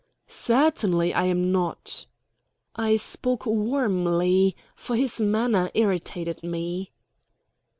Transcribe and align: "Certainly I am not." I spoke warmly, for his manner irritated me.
"Certainly 0.25 1.13
I 1.13 1.25
am 1.25 1.51
not." 1.51 2.07
I 2.75 2.95
spoke 2.95 3.45
warmly, 3.45 4.55
for 4.75 4.95
his 4.95 5.21
manner 5.21 5.69
irritated 5.75 6.41
me. 6.41 6.91